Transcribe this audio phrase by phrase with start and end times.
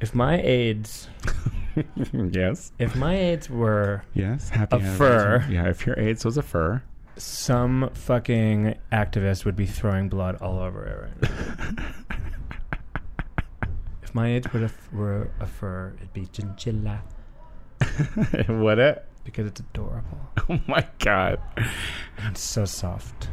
[0.00, 1.08] If my AIDS,
[2.12, 2.72] yes.
[2.78, 4.48] if my AIDS were Yes.
[4.48, 5.44] Happy A fur.
[5.50, 5.68] Yeah.
[5.68, 6.82] If your AIDS was a fur.
[7.16, 11.84] some fucking activist would be throwing blood all over it right now.
[14.02, 17.02] if my AIDS were a, were a fur, it'd be chinchilla
[18.48, 19.04] Would it?
[19.24, 20.18] because it's adorable.
[20.48, 21.38] Oh my God.
[22.30, 23.28] It's so soft.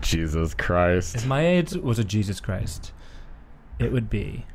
[0.00, 1.16] Jesus Christ.
[1.16, 2.92] If my AIDS was a Jesus Christ,
[3.78, 4.46] it would be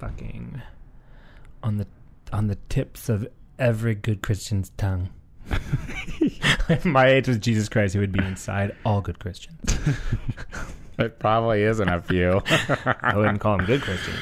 [0.00, 0.62] fucking
[1.62, 1.86] on the
[2.32, 5.10] on the tips of every good Christian's tongue.
[6.68, 9.78] if my age was Jesus Christ, he would be inside all good Christians.
[11.00, 12.42] It probably isn't a few.
[13.00, 14.18] I wouldn't call them good Christians.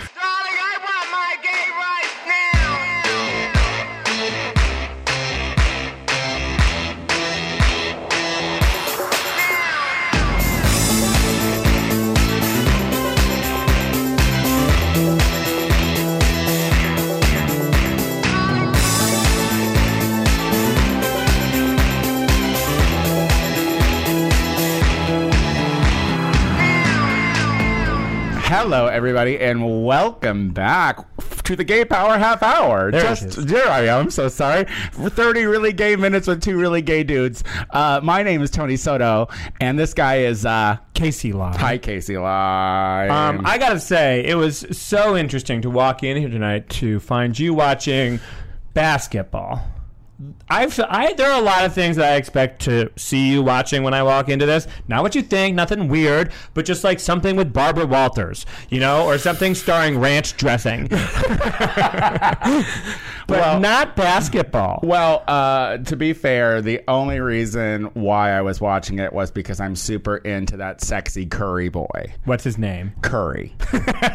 [28.61, 30.99] Hello, everybody, and welcome back
[31.45, 32.91] to the Gay Power Half Hour.
[32.91, 34.07] There Just there I am.
[34.07, 34.65] I'm so sorry.
[34.91, 37.45] For 30 really gay minutes with two really gay dudes.
[37.71, 39.29] Uh, my name is Tony Soto,
[39.61, 41.57] and this guy is uh, Casey Law.
[41.57, 43.13] Hi, Casey Lime.
[43.13, 47.39] Um, I gotta say, it was so interesting to walk in here tonight to find
[47.39, 48.19] you watching
[48.75, 49.63] basketball.
[50.49, 53.85] I've I there are a lot of things that I expect to see you watching
[53.85, 54.67] when I walk into this.
[54.89, 59.07] Not what you think, nothing weird, but just like something with Barbara Walters, you know,
[59.07, 60.89] or something starring ranch dressing.
[63.29, 64.81] but Well- not basketball.
[64.83, 69.61] Well, uh, to be fair, the only reason why I was watching it was because
[69.61, 72.13] I'm super into that sexy Curry boy.
[72.25, 72.93] What's his name?
[73.03, 73.53] Curry.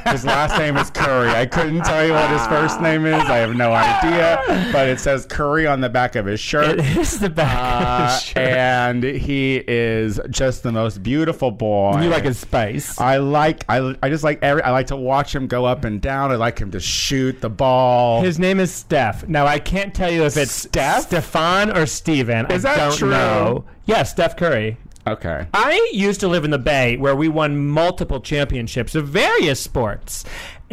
[0.08, 1.30] his last name is Curry.
[1.30, 3.14] I couldn't tell you what his first name is.
[3.24, 4.42] I have no idea.
[4.74, 6.80] But it says Curry on the back of his shirt.
[6.80, 8.38] It is the back of Uh, his shirt.
[8.38, 12.02] and he is just the most beautiful boy.
[12.02, 13.00] you like his spice.
[13.00, 16.02] I like I, I just like every I like to watch him go up and
[16.02, 16.32] down.
[16.32, 18.22] I like him to shoot the ball.
[18.24, 19.03] His name is Steph.
[19.28, 21.04] Now I can't tell you if it's Steph?
[21.04, 22.50] Stefan or Steven.
[22.52, 23.10] Is I that don't true?
[23.10, 23.66] know.
[23.86, 24.78] Yeah, Steph Curry.
[25.06, 25.48] okay.
[25.54, 30.24] I used to live in the Bay where we won multiple championships of various sports.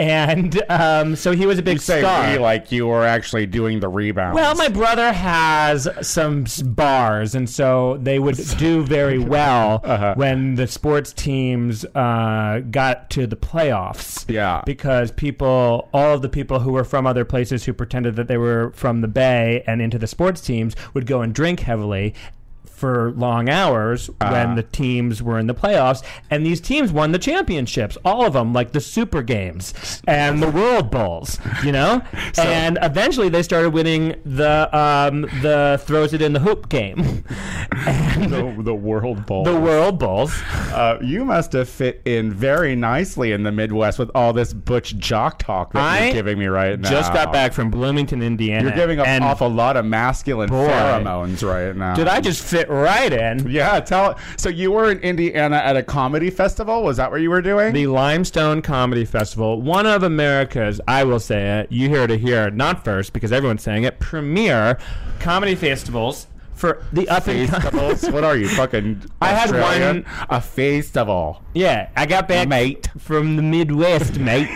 [0.01, 2.33] And um, so he was a big You say star.
[2.33, 4.35] we like you were actually doing the rebounds.
[4.35, 10.15] well, my brother has some bars, and so they would do very well Uh-huh.
[10.17, 14.25] when the sports teams uh, got to the playoffs.
[14.27, 14.63] Yeah.
[14.65, 18.39] because people, all of the people who were from other places who pretended that they
[18.39, 22.15] were from the Bay and into the sports teams would go and drink heavily.
[22.81, 24.33] For long hours Uh-huh.
[24.33, 28.33] when the teams were in the playoffs, and these teams won the championships, all of
[28.33, 29.75] them, like the Super Games
[30.09, 32.01] and the World Bowls, you know.
[32.39, 37.23] and eventually, they started winning the um, the throws it in the hoop game,
[37.87, 39.45] and the, the World Bowl.
[39.45, 40.33] the World Bowls.
[40.73, 44.97] uh, you must have fit in very nicely in the Midwest with all this butch
[44.97, 46.89] jock talk that I you're giving me right now.
[46.91, 48.63] Just got back from Bloomington, Indiana.
[48.69, 50.67] You're giving off a lot of masculine Boy.
[50.69, 51.95] pheromones right now.
[51.95, 53.51] Did I just fit right in?
[53.51, 54.19] Yeah, tell.
[54.37, 56.83] So you were in Indiana at a comedy festival.
[56.83, 57.73] Was that what you were doing?
[57.75, 62.51] The Limestone Comedy Festival, one of America's, I will say it, you hear it here,
[62.51, 64.79] not first because everyone's saying it, premier
[65.19, 68.09] comedy festivals for the up and festivals.
[68.11, 69.03] what are you fucking?
[69.23, 70.03] I had Australian?
[70.05, 71.43] one- a festival.
[71.55, 72.89] Yeah, I got back Mate.
[72.99, 74.49] from the Midwest, mate.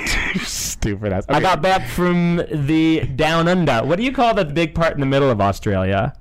[0.42, 1.24] Stupid ass.
[1.30, 3.80] I got back from the down under.
[3.80, 6.12] What do you call that big part in the middle of Australia?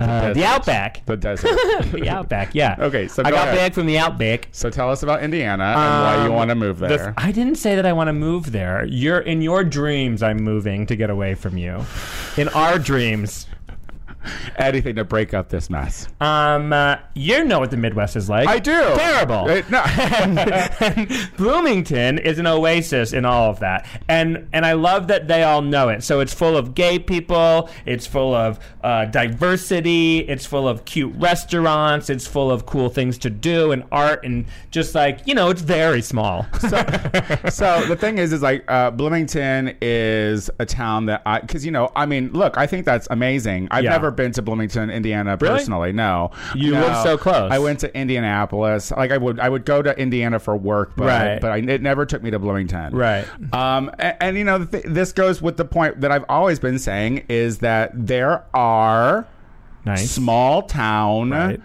[0.00, 1.06] Uh, the outback.
[1.06, 1.50] the desert.
[1.92, 2.74] the outback, yeah.
[2.80, 3.56] Okay, so I got ahead.
[3.56, 4.48] back from the outback.
[4.50, 7.14] so tell us about Indiana and why you Um, want to move The there.
[7.16, 8.84] I didn't say that I want to move there.
[8.86, 10.20] You're in your dreams.
[10.22, 11.84] I'm moving to get away from you.
[12.36, 13.46] In our dreams,
[14.56, 16.08] Anything to break up this mess.
[16.20, 18.48] um, uh, you know what the Midwest is like.
[18.48, 18.72] I do.
[18.72, 19.48] Terrible.
[19.50, 19.78] Uh, no.
[19.84, 25.28] and, and Bloomington is an oasis in all of that, and and I love that
[25.28, 26.02] they all know it.
[26.02, 27.68] So it's full of gay people.
[27.86, 30.20] It's full of uh, diversity.
[30.20, 32.10] It's full of cute restaurants.
[32.10, 35.62] It's full of cool things to do and art and just like you know, it's
[35.62, 36.46] very small.
[36.60, 41.70] so the thing is, is like uh, Bloomington is a town that I, because you
[41.72, 43.68] know, I mean, look, I think that's amazing.
[43.70, 43.90] I've Yeah.
[43.90, 45.54] never been to Bloomington, Indiana, Really?
[45.58, 45.92] personally.
[45.92, 46.80] No, You No.
[46.80, 47.50] live so close.
[47.52, 48.90] I went to Indianapolis.
[48.90, 51.40] Like I would, I would go to Indiana for work, but Right.
[51.40, 52.94] but I, it never took me to Bloomington.
[52.94, 53.24] Right.
[53.52, 56.78] Um, and, and you know, th- this goes with the point that I've always been
[56.78, 59.26] saying is that there are
[59.84, 60.10] nice.
[60.10, 61.60] small town Right.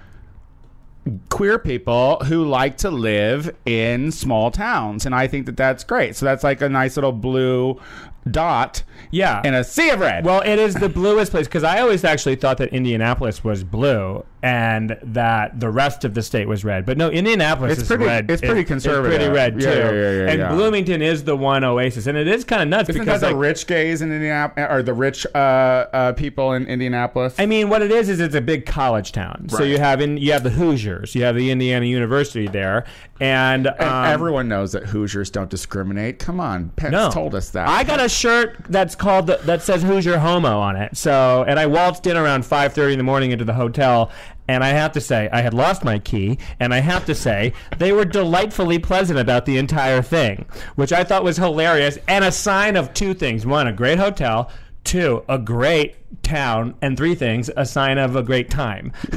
[1.29, 6.15] queer people who like to live in small towns, and I think that that's great.
[6.15, 7.79] So that's like a nice little blue
[8.30, 9.42] dot Yeah.
[9.44, 10.25] in a sea of red.
[10.25, 14.24] Well, it is the bluest place because I always actually thought that Indianapolis was blue
[14.42, 16.86] and that the rest of the state was red.
[16.86, 18.31] But no, Indianapolis It's is pretty- red.
[18.31, 19.12] it's pretty It- conservative.
[19.13, 19.68] It's pretty red too.
[19.68, 20.56] Yeah, yeah, yeah, yeah, and.
[20.57, 23.33] Bloomington is the one oasis, and it is kind of nuts Isn't because that the
[23.36, 27.36] like, rich gays in Indianapolis, or the rich uh, uh, people in Indianapolis?
[27.38, 29.48] I mean, what it is is it's a big college town.
[29.50, 32.86] So you have in you have the Hoosiers, you have the Indiana University there,
[33.19, 36.19] and, um, And everyone knows that Hoosiers don't discriminate.
[36.19, 37.12] Come on, Pence no.
[37.12, 37.68] told us that.
[37.68, 40.97] I got a shirt that's called the, that says "Who's Your Homo on it.
[40.97, 44.11] So, and I waltzed in around 5:30 in the morning into the hotel,
[44.47, 47.53] and I have to say I had lost my key, and I have to say
[47.77, 50.45] they were delightfully pleasant about the entire thing,
[50.75, 54.50] which I thought was hilarious and a sign of two things: one, a great hotel.
[54.89, 58.91] Two, a great town, and three things, a sign of a great time.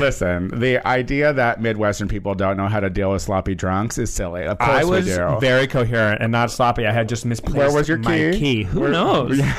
[0.00, 4.12] Listen, the idea that Midwestern people don't know how to deal with sloppy drunks is
[4.12, 4.42] silly.
[4.44, 5.38] Of course I was we do.
[5.38, 6.88] very coherent and not sloppy.
[6.88, 8.64] I had just misplaced Where was your my key?
[8.64, 9.38] Who Where- knows?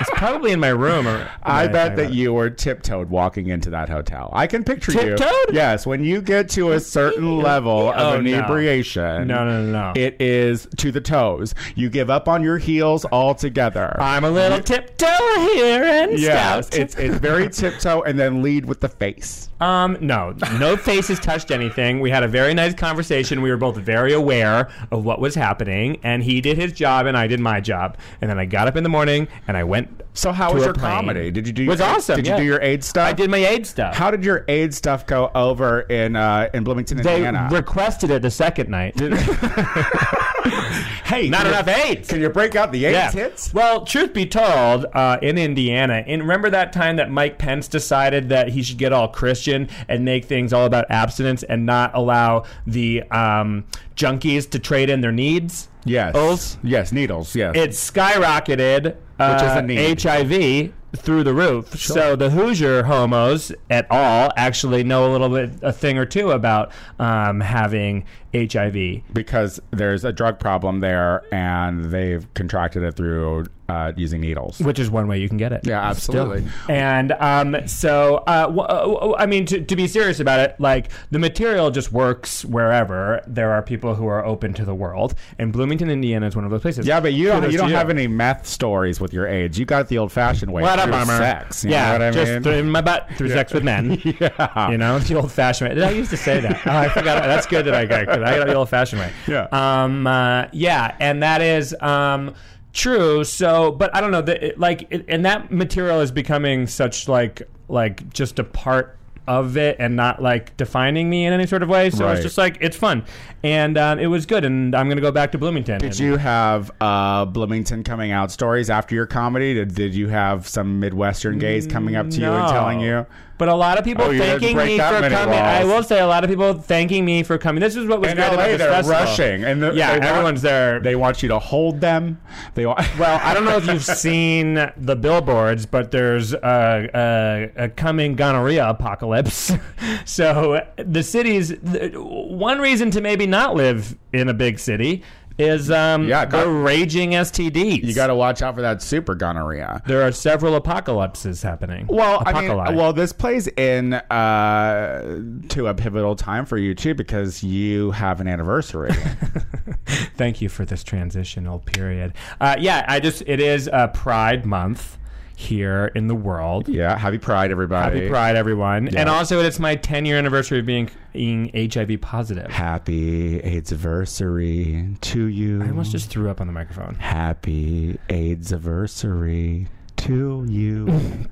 [0.00, 1.06] it's probably in my room.
[1.06, 2.12] Or, I No, bet that don't.
[2.14, 4.30] you were tiptoed walking into that hotel.
[4.32, 5.16] I can picture you.
[5.16, 5.52] Tiptoed?
[5.54, 9.26] Yes, when you get to a certain level of Oh, inebriation.
[9.28, 9.92] No, no, no, no.
[10.00, 11.54] It is to the toes.
[11.74, 13.96] You give up on your heels altogether.
[14.00, 15.06] I'm a little tiptoe
[15.54, 16.78] here and yes, stout.
[16.78, 19.48] it's it's very tiptoe and then lead with the face.
[19.60, 22.00] um no, no faces touched anything.
[22.00, 23.42] We had a very nice conversation.
[23.42, 27.16] We were both very aware of what was happening, and he did his job and
[27.16, 27.96] I did my job.
[28.20, 29.85] And then I got up in the morning and I went.
[30.16, 31.30] So how was your comedy?
[31.30, 31.64] Did you do?
[31.64, 32.16] It was your, awesome.
[32.16, 32.36] Did yeah.
[32.36, 33.06] you do your AIDS stuff?
[33.06, 33.94] I did my aid stuff.
[33.94, 37.48] How did your aid stuff go over in uh, in Bloomington, they Indiana?
[37.52, 38.98] requested it the second night.
[41.04, 42.08] hey, Not enough AIDS.
[42.08, 43.52] Can you break out the AIDS hits?
[43.52, 48.30] Well, truth be told, uh, in Indiana, and remember that time that Mike Pence decided
[48.30, 52.44] that he should get all Christian and make things all about abstinence and not allow
[52.66, 53.66] the um,
[53.96, 55.68] junkies to trade in their needs?
[55.84, 56.16] Yes.
[56.16, 56.58] Oaths?
[56.62, 57.34] Yes, needles.
[57.34, 57.54] Yes.
[57.54, 60.02] It skyrocketed uh, Which is a need.
[60.02, 61.78] HIV through the roof.
[61.78, 66.30] So the Hoosier homos at all actually know a little bit, a thing or two
[66.30, 68.04] about um, having
[68.34, 69.02] HIV.
[69.14, 74.60] because there's a drug problem there, and they've contracted it through uh, using needles.
[74.60, 75.66] Which is one way you can get it.
[75.66, 76.46] Yeah, absolutely.
[76.68, 80.90] And um, so, uh, w- uh, I mean, to, to be serious about it, like
[81.10, 85.50] the material just works wherever there are people who are open to the world, and
[85.52, 86.86] Bloomington, Indiana, is one of those places.
[86.86, 89.58] Yeah, but you don't you don't have any meth stories with your AIDS.
[89.58, 90.62] You got it the old-fashioned way.
[90.84, 91.16] Through bummer.
[91.16, 91.64] Sex.
[91.64, 92.42] Yeah, know just mean?
[92.42, 94.00] through my butt through sex with men.
[94.20, 94.70] yeah.
[94.70, 95.74] You know, the old-fashioned way.
[95.74, 96.66] Did I used to say that?
[96.66, 97.22] Oh, I forgot.
[97.24, 98.08] That's good that I got.
[98.08, 99.12] I got the old-fashioned way.
[99.26, 99.48] Yeah.
[99.52, 100.06] Um.
[100.06, 102.34] Uh, yeah, and that is um
[102.72, 103.24] true.
[103.24, 104.22] So, but I don't know.
[104.22, 108.96] The, it, like, it, and that material is becoming such like like just a part
[109.26, 111.90] of it and not like defining me in any sort of way.
[111.90, 112.14] So Right.
[112.14, 113.04] it's just like it's fun,
[113.42, 114.44] and um, it was good.
[114.44, 115.78] And I'm gonna go back to Bloomington.
[115.80, 119.54] Did and- you have uh, Bloomington coming out stories after your comedy?
[119.54, 122.52] Did, did you have some Midwestern gays coming up to you and No.
[122.52, 123.06] telling you?
[123.38, 125.38] But a lot of people Oh, thanking me for coming.
[125.38, 127.60] I will say a lot of people thanking me for coming.
[127.60, 129.00] This is what was In great LA, about this they're festival.
[129.00, 130.80] rushing, and the, yeah, they want- everyone's there.
[130.80, 132.18] They want you to hold them.
[132.54, 132.80] They want.
[132.98, 138.14] well, I don't know if you've seen the billboards, but there's a, a, a coming
[138.16, 139.52] gonorrhea apocalypse.
[140.06, 141.52] so the cities,
[141.94, 145.02] one reason to maybe not live in a big city
[145.38, 147.82] is um, Yeah, the got- raging STDs.
[147.84, 149.82] you got to watch out for that super gonorrhea.
[149.86, 151.86] There are several apocalypses happening.
[151.88, 155.20] Well, I mean, well, this plays in uh,
[155.50, 158.92] to a pivotal time for you too because you have an anniversary.
[160.16, 162.14] Thank you for this transitional period.
[162.40, 164.98] Uh, yeah, I just it is uh, Pride Month
[165.36, 166.66] here in the world.
[166.66, 167.98] yeah, happy Pride, everybody.
[167.98, 168.88] Happy Pride, everyone!
[168.90, 169.00] Yeah.
[169.00, 172.50] And also, it's my 10 year anniversary of being, being HIV positive.
[172.50, 175.62] Happy AIDS anniversary to you.
[175.62, 176.94] I almost just threw up on the microphone.
[176.94, 180.86] Happy AIDS anniversary to you.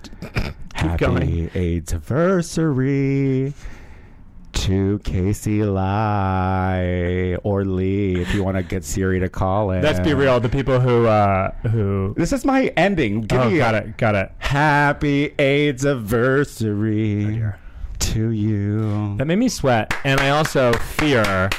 [0.75, 1.51] Happy.
[1.55, 3.55] AIDS anniversary
[4.55, 9.83] to Casey Lie or Lee, if you want to get Siri to call it.
[9.83, 10.39] Let's be real.
[10.41, 13.23] The people who uh, who This is my ending.
[13.23, 14.31] Give oh, me got it, got it.
[14.39, 17.53] Happy AIDS anniversary Oh,
[17.99, 19.17] to you.
[19.17, 21.51] That made me sweat, and I also fear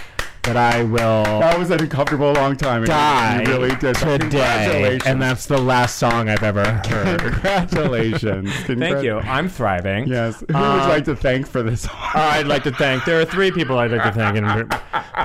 [0.46, 2.84] that I will That was an uncomfortable long time.
[2.86, 3.96] die You really did.
[3.96, 7.20] today, and that's the last song I've ever heard.
[7.20, 8.52] Congratulations.
[8.66, 9.18] Thank you.
[9.20, 10.08] I'm thriving.
[10.08, 10.40] Yes.
[10.42, 11.88] Who would Uh, you like to thank for this?
[11.88, 13.06] Uh, I'd like to thank.
[13.06, 14.68] There are three people I'd like to thank in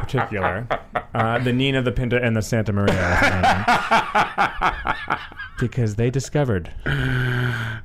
[0.01, 0.67] particular:
[1.15, 2.97] uh, the Nina, the Pinta, and the Santa Maria.
[5.59, 6.71] because they discovered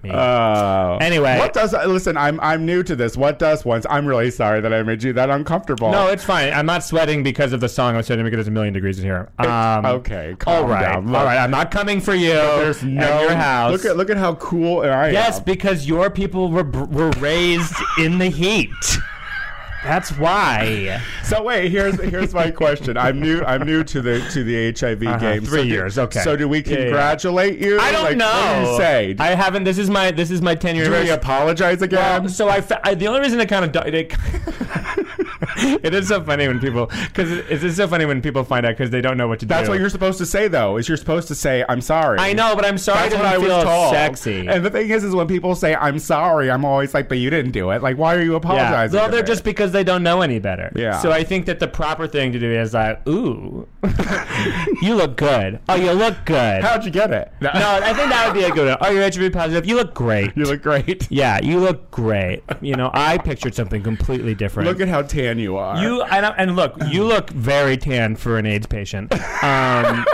[0.05, 0.11] me.
[0.13, 1.37] Uh, Anyway.
[1.37, 2.17] what does listen?
[2.17, 3.15] I'm I'm new to this.
[3.17, 3.85] What does once?
[3.89, 5.91] I'm really sorry that I made you that uncomfortable.
[5.91, 6.53] no, it's fine.
[6.53, 7.95] I'm not sweating because of the song.
[7.95, 9.29] I'm sweating because it's a million degrees in here.
[9.39, 11.07] Um, okay, all right, down.
[11.07, 11.37] Look, all right.
[11.37, 12.33] I'm not coming for you.
[12.33, 13.71] There's no your house.
[13.71, 15.13] Look at look at how cool I am.
[15.13, 18.69] Yes, because your people were were raised in the heat.
[19.85, 21.01] That's why.
[21.23, 22.97] So wait, here's here's my question.
[22.97, 23.43] I'm new.
[23.43, 25.41] I'm new to the to the HIV Uh-huh, game.
[25.45, 26.21] three so do- years, okay.
[26.21, 26.75] So do we Yeah, yeah.
[26.85, 27.79] congratulate you?
[27.79, 28.25] I don't like, know.
[28.25, 29.15] What do you say?
[29.19, 29.63] I haven't.
[29.63, 32.23] This is my this is my ten year do we apologize again?
[32.23, 34.13] Well, so I, I the only reason it kind of it,
[35.57, 38.77] it is so funny when people because it, it's so funny when people find out
[38.77, 39.49] because they don't know what to do.
[39.49, 39.71] That's do.
[39.71, 40.77] what you're supposed to say, though.
[40.77, 43.37] Is you're supposed to say, "I'm sorry." I know, but I'm sorry That's what I
[43.37, 43.93] was told.
[43.93, 44.47] sexy.
[44.47, 47.29] And the thing is, is when people say, "I'm sorry," I'm always like, "But you
[47.29, 47.81] didn't do it.
[47.81, 48.37] Like, why are you yeah.
[48.37, 50.71] apologizing?" Well, they're me?" just because they don't know any better.
[50.75, 50.99] Yeah.
[50.99, 53.67] So I think that the proper thing to do is like, ooh,
[54.81, 55.59] you look good.
[55.69, 56.63] Oh, you look good.
[56.63, 57.31] How'd you get it?
[57.41, 58.77] no, I think that would be a good one.
[58.81, 59.65] Oh, you're HIV positive.
[59.65, 60.35] You look great.
[60.35, 61.09] You look great.
[61.11, 62.43] yeah, you look great.
[62.61, 64.67] You know, I pictured something completely different.
[64.67, 65.81] Look at how tan you are.
[65.81, 69.13] You and, and look, you look very tan for an AIDS patient.
[69.13, 69.41] Um,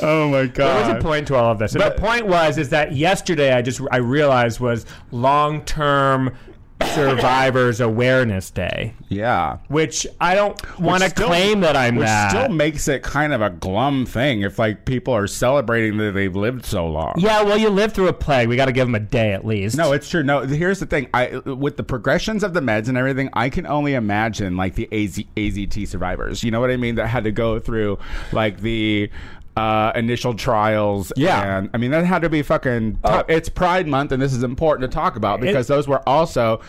[0.00, 0.56] oh my god!
[0.56, 1.74] there was a point to all of this.
[1.74, 6.36] But- the point was is that yesterday I just I realized was long term
[6.82, 9.58] survivors awareness day, Yeah.
[9.68, 12.30] which I don't want to claim that I'm Which that.
[12.30, 16.34] still makes it kind of a glum thing if like people are celebrating that they've
[16.34, 17.14] lived so long.
[17.16, 18.48] yeah, well, you lived through a plague.
[18.48, 19.76] We got to give them a day at least.
[19.76, 20.22] No, it's true.
[20.22, 21.08] No, here's the thing.
[21.14, 24.88] I with the progressions of the meds and everything, I can only imagine like the
[24.92, 26.42] AZ, AZT survivors.
[26.44, 26.96] You know what I mean?
[26.96, 27.98] That had to go through
[28.32, 29.10] like the
[29.56, 31.12] uh, initial trials.
[31.16, 31.40] Yeah.
[31.40, 31.58] Oh.
[31.58, 32.98] and I mean that had to be fucking.
[33.04, 33.26] Tough.
[33.28, 36.60] It's Pride Month, and this is important to talk about because those were also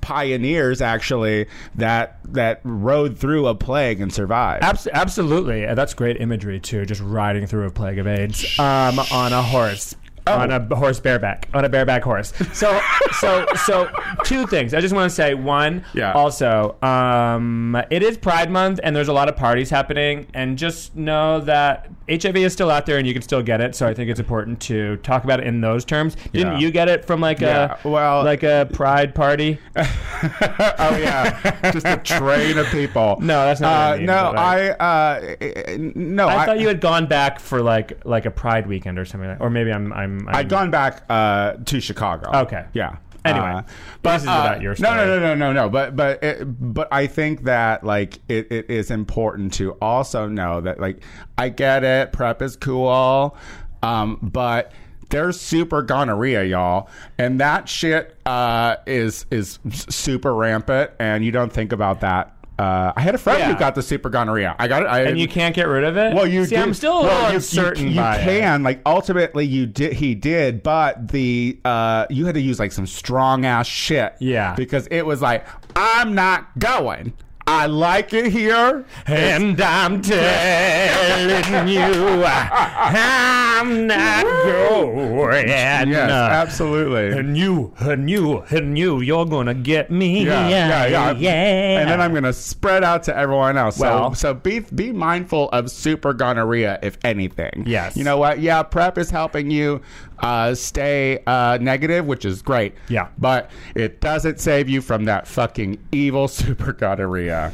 [0.00, 4.62] pioneers actually that that rode through a plague and survived.
[4.62, 5.66] Abs- absolutely.
[5.66, 6.84] Uh, That's great imagery too.
[6.86, 9.94] Just riding through a plague of AIDS um, on a horse.
[10.26, 10.38] Oh.
[10.38, 12.32] On a horse bareback, on a bareback horse.
[12.52, 12.80] So,
[13.20, 13.90] so, so,
[14.24, 14.74] two things.
[14.74, 15.84] I just want to say one.
[15.94, 16.12] Yeah.
[16.12, 20.26] Also, um, it is Pride Month, and there's a lot of parties happening.
[20.34, 23.74] And just know that HIV is still out there, and you can still get it.
[23.74, 26.16] So I think it's important to talk about it in those terms.
[26.32, 26.58] Didn't Yeah.
[26.58, 29.58] you get it from like Yeah, a well- like a Pride party?
[29.76, 33.16] oh yeah, just a train of people.
[33.20, 35.36] No, that's not what I Uh, mean, no, I uh,
[35.94, 36.28] no.
[36.28, 39.40] I, thought you had gone back for like like a Pride weekend or something, like,
[39.40, 42.30] or maybe I'm I'm, I'm I'd gone back uh, to Chicago.
[42.42, 42.64] Okay.
[42.72, 42.96] Yeah.
[43.24, 43.62] Anyway, Uh,
[44.02, 45.68] but this is about your No, no, no, no, no, no.
[45.68, 50.62] But but it, but I think that like it, it is important to also know
[50.62, 51.02] that like
[51.36, 52.12] I get it.
[52.12, 53.36] Prep is cool,
[53.82, 54.72] um, but
[55.10, 56.88] there's super gonorrhea, y'all,
[57.18, 62.34] and that shit uh, is is super rampant, and you don't think about that.
[62.60, 63.52] Uh, I had a friend Yeah.
[63.52, 64.54] who got the super gonorrhea.
[64.58, 64.86] I got it.
[64.86, 66.14] I, and you can't get rid of it.
[66.14, 66.56] well, you see.
[66.56, 67.84] do- I'm still a well, little you- uncertain.
[67.84, 68.24] You, you by it.
[68.24, 69.94] can like ultimately you did.
[69.94, 74.14] He did, but the uh, you had to use like some strong ass shit.
[74.20, 74.54] Yeah.
[74.54, 77.14] because it was like I'm not going.
[77.52, 78.84] I like it here.
[79.06, 85.48] and I'm telling you, I'm not going.
[85.48, 87.18] Yes, uh, absolutely.
[87.18, 90.24] And you, and you, and you, you're gonna get me.
[90.24, 91.12] Yeah, yeah, yeah.
[91.12, 91.80] yeah.
[91.80, 93.78] And then I'm gonna spread out to everyone else.
[93.78, 97.64] Well- so, so be be mindful of super gonorrhea, if anything.
[97.66, 97.96] Yes.
[97.96, 98.38] You know what?
[98.38, 99.80] Yeah, prep is helping you
[100.20, 102.74] uh, stay uh, negative, which is great.
[102.88, 103.08] Yeah.
[103.18, 107.52] But it doesn't save you from that fucking evil super gonorrhea.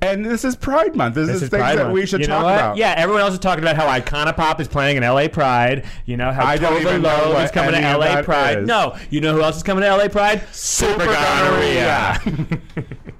[0.00, 1.14] And this is Pride Month.
[1.14, 1.94] This, This is, is things Pride that Month.
[1.94, 2.54] we should you know talk what?
[2.54, 2.76] about.
[2.76, 5.84] Yeah, everyone else is talking about how Icona Pop is playing in LA Pride.
[6.06, 8.58] You know how I don't Tova even know what is coming to LA Pride.
[8.58, 8.66] is.
[8.66, 10.42] No, you know who else is coming to LA Pride?
[10.50, 12.20] Super gonorrhea.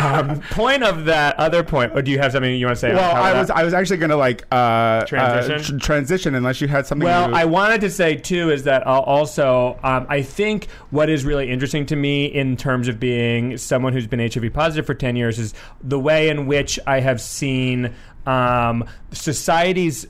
[0.00, 1.92] um, point of that other point.
[1.94, 2.94] Or do you have something you want to say?
[2.94, 3.40] Well, on top of I that?
[3.40, 5.76] was I was actually going to like uh, Transition?
[5.76, 7.04] uh, tr- transition unless you had something.
[7.06, 11.24] Well, I wanted to say too is that I'll also um, I think what is
[11.24, 15.16] really interesting to me in terms of being someone who's been HIV positive for ten
[15.16, 17.94] years is the way in which I have seen
[18.26, 20.06] um, society's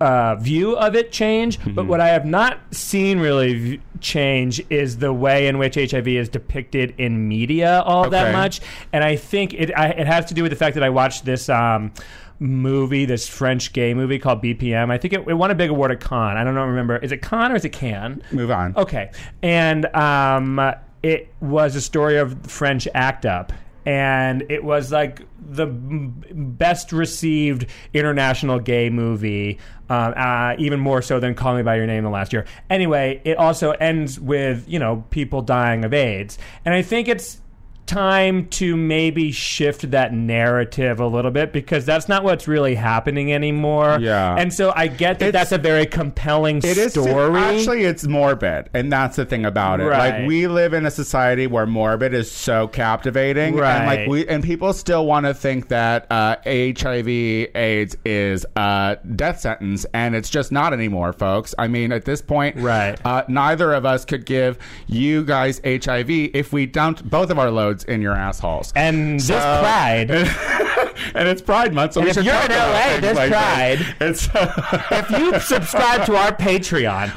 [0.00, 1.88] uh, view of it change, but Mm-hmm.
[1.88, 6.28] what I have not seen really v- change is the way in which HIV is
[6.28, 8.60] depicted in media all that much.
[8.92, 11.24] And I think it I, it has to do with the fact that I watched
[11.24, 11.48] this.
[11.48, 11.92] Um,
[12.40, 15.90] movie this french gay movie called bpm i think it, it won a big award
[15.90, 18.72] at cannes i don't know remember is it cannes or is it cannes move on.
[18.76, 19.10] Okay.
[19.42, 20.60] And um,
[21.02, 23.52] it was a story of French ACT UP.
[23.88, 27.64] And it was like the best received
[27.94, 32.10] international gay movie, um, uh, even more so than Call Me By Your Name the
[32.10, 32.44] last year.
[32.68, 36.36] Anyway, it also ends with, you know, people dying of AIDS.
[36.66, 37.40] And I think it's
[37.88, 43.32] time to maybe shift that narrative a little bit because that's not what's really happening
[43.32, 43.98] anymore.
[44.00, 44.36] Yeah.
[44.36, 47.40] And so I get that It's- that's a very compelling It is story.
[47.40, 49.84] actually it's morbid, and that's the thing about it.
[49.86, 50.18] Right.
[50.20, 54.44] Like we live in a society where morbid is so captivating, and like we and
[54.44, 60.52] people still want to think that uh, HIV/AIDS is a death sentence, and it's just
[60.52, 61.54] not anymore, folks.
[61.58, 62.98] I mean, at this point, Right.
[63.04, 67.50] Uh, neither of us could give you guys HIV if we dumped both of our
[67.50, 68.72] loads in your assholes.
[68.76, 70.10] and this pride.
[71.14, 73.30] and it's Pride Month, so And we if should you're talk in LA, there's like
[73.30, 73.38] this.
[73.38, 73.94] Pride.
[74.00, 74.28] It's
[74.90, 77.12] if you subscribe to our Patreon,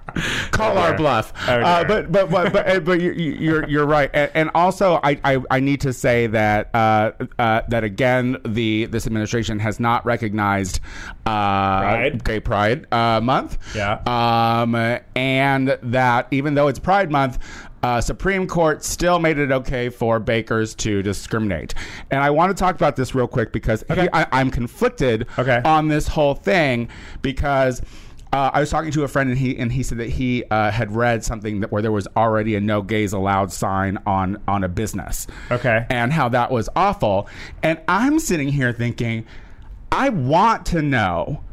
[0.51, 1.33] call our bluff.
[1.47, 4.99] Oh, Uh, but but but but, uh, but you're, you're you're right, and, and also
[5.03, 9.79] I, I I need to say that uh, uh, that again the this administration has
[9.79, 10.79] not recognized
[11.25, 12.23] uh, Pride.
[12.23, 13.57] Gay Pride uh, Month.
[13.75, 14.01] Yeah.
[14.05, 14.75] Um,
[15.15, 17.39] and that even though it's Pride Month.
[17.83, 21.73] Uh, Supreme Court still made it okay for bakers to discriminate,
[22.11, 25.63] and I want to talk about this real quick because he- I, I'm conflicted Okay.
[25.65, 26.89] on this whole thing
[27.23, 27.81] because
[28.33, 30.71] uh, I was talking to a friend and he and he said that he uh,
[30.71, 34.63] had read something that where there was already a no gays allowed sign on on
[34.63, 35.27] a business.
[35.49, 35.85] Okay.
[35.89, 37.27] and how that was awful.
[37.61, 39.25] And I'm sitting here thinking,
[39.91, 41.43] I want to know.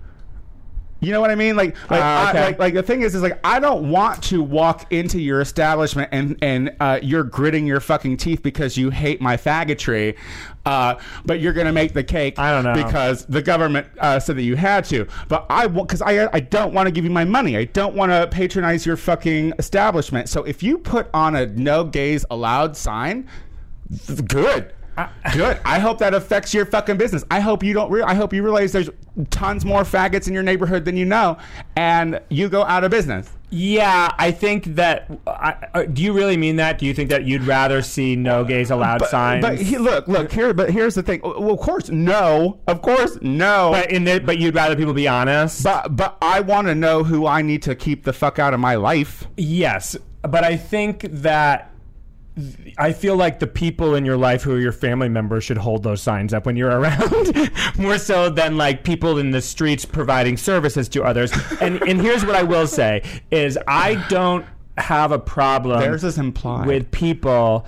[1.00, 1.54] You know what I mean?
[1.54, 2.38] Like, like, Ah, okay.
[2.38, 5.40] I, like, like the thing is, is like I don't want to walk into your
[5.40, 10.16] establishment and and uh, you're gritting your fucking teeth because you hate my faggotry,
[10.66, 12.36] uh, but you're gonna make the cake.
[12.36, 12.84] I don't know.
[12.84, 15.06] because the government uh, said that you had to.
[15.28, 17.56] But I because I I don't want to give you my money.
[17.56, 20.28] I don't want to patronize your fucking establishment.
[20.28, 23.28] So if you put on a no gays allowed sign,
[24.26, 24.72] good.
[25.34, 25.58] Good.
[25.64, 27.24] I hope that affects your fucking business.
[27.30, 27.90] I hope you don't.
[27.90, 28.90] Re- I hope you realize there's
[29.30, 31.36] tons more faggots in your neighborhood than you know,
[31.76, 33.30] and you go out of business.
[33.50, 35.10] yeah, I think that.
[35.26, 36.78] I, uh, do you really mean that?
[36.78, 39.42] Do you think that you'd rather see no gays allowed But, signs?
[39.42, 40.52] but he, look, look here.
[40.52, 41.20] But here's the thing.
[41.22, 42.58] Well, of course, no.
[42.66, 43.70] Of course, no.
[43.72, 45.62] but in the, but you'd rather people be honest.
[45.64, 48.60] but but I want to know who I need to keep the fuck out of
[48.60, 49.26] my life.
[49.36, 51.70] Yes, but I think that
[52.78, 55.82] I feel like the people in your life who are your family members should hold
[55.82, 60.36] those signs up when you're around, more so than like people in the streets providing
[60.36, 61.32] services to others.
[61.60, 64.44] And and here's what I will say is I don't
[64.76, 66.66] have a problem There's this implied.
[66.66, 67.66] with people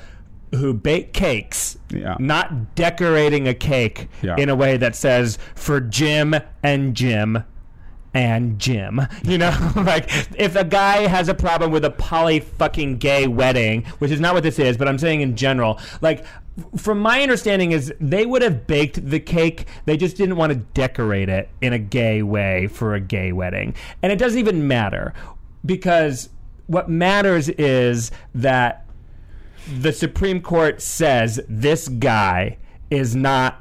[0.55, 2.17] who bake cakes, Yeah.
[2.19, 4.35] not decorating a cake Yeah.
[4.37, 7.45] in a way that says for Jim and Jim
[8.15, 9.01] and Jim.
[9.23, 13.85] You know, like if a guy has a problem with a poly fucking gay wedding,
[13.99, 16.25] which is not what this is, but I'm saying in general, like
[16.77, 20.59] from my understanding is they would have baked the cake, they just didn't want to
[20.59, 23.75] decorate it in a gay way for a gay wedding.
[24.03, 25.15] And it doesn't even matter
[25.65, 26.29] because
[26.67, 28.87] what matters is that
[29.81, 32.59] the Supreme Court says this guy
[32.91, 33.61] is not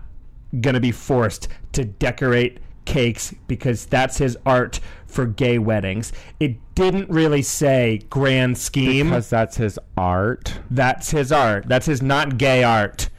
[0.60, 2.60] going to be forced to decorate
[2.90, 6.12] cakes because that's his art for gay weddings.
[6.40, 9.10] It didn't really say grand scheme.
[9.10, 10.60] Because that's his art.
[10.72, 11.66] that's his art.
[11.68, 13.10] That's his not gay art.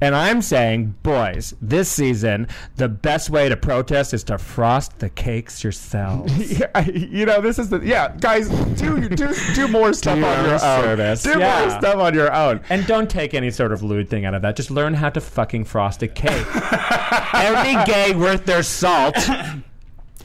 [0.00, 5.08] And I'm saying, boys, this season, the best way to protest is to frost the
[5.08, 6.32] cakes yourselves.
[6.60, 8.48] Yeah, I- you know, this is the yeah, guys.
[8.48, 10.58] Do do do more stuff your on your own own.
[10.58, 11.22] service.
[11.22, 11.60] Do Yeah.
[11.60, 12.60] more stuff on your own.
[12.68, 14.56] And don't take any sort of lewd thing out of that.
[14.56, 16.46] Just learn how to fucking frost a cake.
[17.34, 19.16] Every gay worth their salt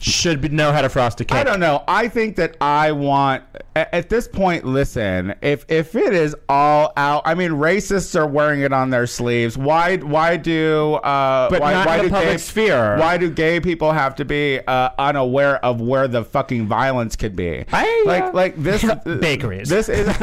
[0.00, 1.38] should be, know how to frost a cake.
[1.38, 1.84] I don't know.
[1.86, 4.64] I think that I want at, this point.
[4.64, 9.06] Listen, if if it is all out, I mean, racists are wearing it on their
[9.06, 9.56] sleeves.
[9.56, 12.98] Why why do uh, But why, not why in the do public gay, sphere.
[12.98, 17.36] Why do gay people have to be uh, unaware of where the fucking violence could
[17.36, 17.64] be?
[17.72, 19.68] I, uh, like like this Bakeries.
[19.68, 20.08] This is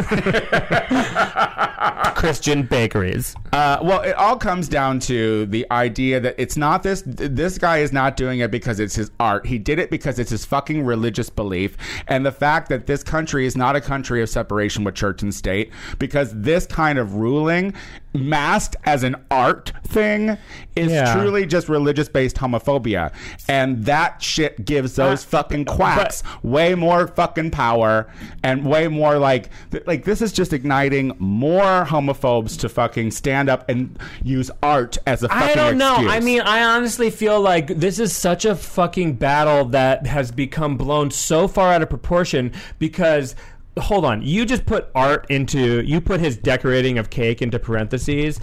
[2.15, 3.35] Christian bakeries.
[3.53, 7.03] Uh, well, it all comes down to the idea that it's not this.
[7.05, 9.45] This guy is not doing it because it's his art.
[9.45, 13.38] He did it because it's his fucking religious belief, and the fact that this country
[13.45, 15.71] is not a country of separation with church and state.
[15.97, 17.73] Because this kind of ruling,
[18.19, 20.38] masked as an art thing,
[20.75, 21.13] is Yeah.
[21.15, 23.12] truly just religious-based homophobia,
[23.47, 28.08] and that shit gives those Uh, fucking quacks way more fucking power
[28.43, 33.49] and way more like th- like this is just igniting more homophobes to fucking stand
[33.49, 35.93] up and use art as a fucking I don't know.
[35.95, 36.12] excuse.
[36.13, 40.77] I mean, I honestly feel like this is such a fucking battle that has become
[40.77, 43.36] blown so far out of proportion because
[43.77, 44.21] hold on.
[44.21, 48.39] You just put art into you put his decorating of cake into parentheses.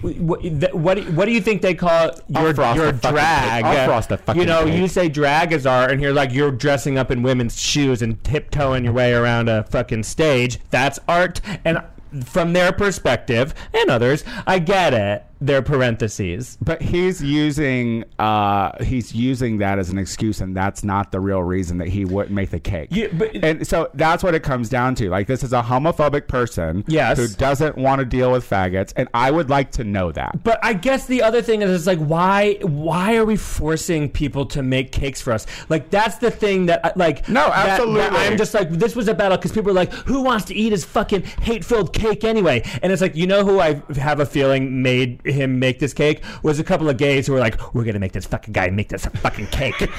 [0.00, 3.64] What, what, do- what do you think they call your your fucking drag?
[3.64, 4.78] I'll frost the you know, cake.
[4.78, 8.22] you say drag is art, and you're like you're dressing up in women's shoes and
[8.24, 10.58] tiptoeing your way around a fucking stage.
[10.70, 11.82] That's art, and
[12.24, 15.24] from their perspective and others, I get it.
[15.40, 16.58] Their parentheses.
[16.60, 21.42] But he's using uh, he's using that as an excuse, and that's not the real
[21.42, 22.88] reason that he wouldn't make the cake.
[22.92, 25.08] Yeah, but- and so that's what it comes down to.
[25.08, 27.18] Like this is a homophobic person, Yes.
[27.18, 30.42] who doesn't want to deal with faggots, and I would like to know that.
[30.44, 34.44] But I guess the other thing is, is like why why are we forcing people
[34.46, 35.46] to make cakes for us?
[35.68, 38.18] Like that's the thing that I- like No, that- that absolutely.
[38.18, 40.72] I'm just like this was a battle because people are like, who wants to eat
[40.72, 42.62] his fucking hate filled cake anyway?
[42.82, 46.22] And it's like you know who I have a feeling made him make this cake
[46.42, 48.88] was a couple of gays who were like, we're gonna make this fucking guy make
[48.88, 49.74] this fucking cake.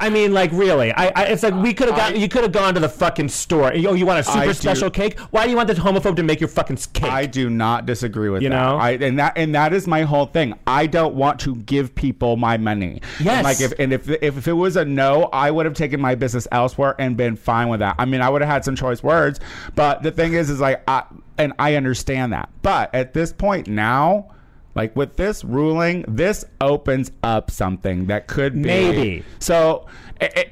[0.00, 2.52] I mean, like really, I, I it's like we could have got you could have
[2.52, 3.72] gone to the fucking store.
[3.74, 5.18] Oh, you want a super I do- special cake?
[5.30, 7.10] Why do you want this homophobe to make your fucking cake?
[7.10, 8.56] I do not disagree with You that.
[8.56, 8.76] know?
[8.76, 10.54] I and that and that is my whole thing.
[10.66, 13.00] I don't want to give people my money.
[13.20, 13.36] Yes.
[13.36, 16.00] And like if and if if, if it was a no, I would have taken
[16.00, 17.96] my business elsewhere and been fine with that.
[17.98, 19.40] I mean, I would have had some choice words,
[19.74, 21.04] but the thing is, is like I
[21.38, 22.48] and I understand that.
[22.62, 24.30] But at this point now.
[24.74, 29.24] Like with this ruling, this opens up something that could be Maybe.
[29.38, 29.86] so,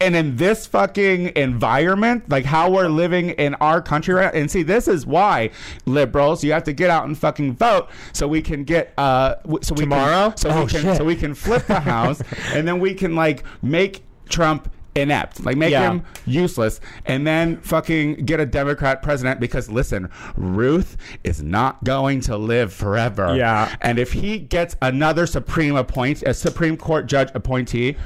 [0.01, 4.62] and in this fucking environment, like how we're living in our country right and see,
[4.62, 5.51] this is why
[5.85, 9.75] liberals, you have to get out and fucking vote so we can get, uh, so
[9.75, 10.31] we Tomorrow?
[10.31, 12.23] can, so Oh, we can, so we can flip the house,
[12.55, 15.90] and then we can like make Trump inept, like make Yeah.
[15.90, 22.20] him useless, and then fucking get a Democrat president because listen, Ruth is not going
[22.22, 23.35] to live forever.
[23.37, 23.74] Yeah.
[23.80, 27.96] And if he gets another Supreme appoint, a Supreme Court judge appointee,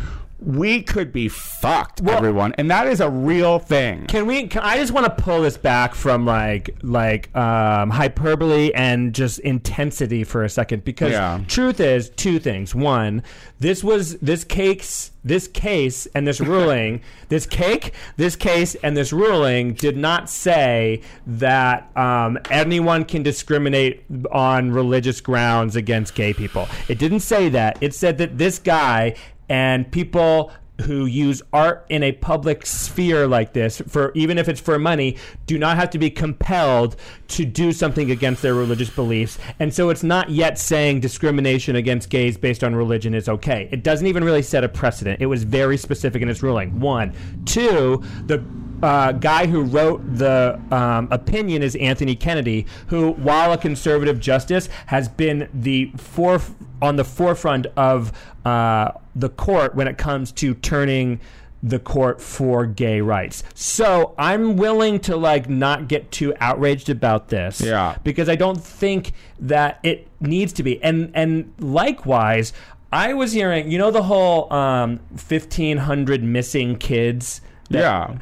[0.40, 2.54] we could be fucked, everyone.
[2.58, 4.06] And that is a real thing.
[4.06, 4.46] Can we?
[4.46, 9.40] Can, I just want to pull this back from like like um, hyperbole and just
[9.40, 11.40] intensity for a second because Yeah.
[11.48, 12.72] truth is two things.
[12.74, 13.22] One,
[13.58, 19.12] this was this case, this case, and this ruling, this cake, this case, and this
[19.12, 26.68] ruling did not say that um, anyone can discriminate on religious grounds against gay people.
[26.88, 27.76] It didn't say that.
[27.80, 29.16] It said that this guy
[29.48, 34.60] and people who use art in a public sphere like this for even if it's
[34.60, 36.94] for money do not have to be compelled
[37.26, 39.38] to do something against their religious beliefs.
[39.58, 43.68] And so it's not yet saying discrimination against gays based on religion is okay.
[43.72, 45.20] It doesn't even really set a precedent.
[45.20, 46.78] It was very specific in its ruling.
[46.78, 47.12] One.
[47.44, 48.38] Two the
[48.82, 54.68] uh, guy who wrote the um, opinion is Anthony Kennedy, who, while a conservative justice,
[54.86, 58.12] has been the foref- on the forefront of
[58.44, 61.20] uh, the court when it comes to turning
[61.60, 63.42] the court for gay rights.
[63.54, 67.96] So I'm willing to like not get too outraged about this, Yeah.
[68.04, 70.80] because I don't think that it needs to be.
[70.84, 72.52] And and likewise,
[72.92, 77.40] I was hearing, you know, the whole um, 1,500 missing kids.
[77.70, 78.18] that- yeah.